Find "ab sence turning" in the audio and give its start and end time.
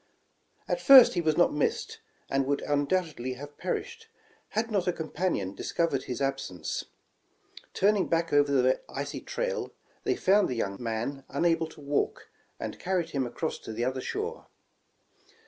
6.23-8.07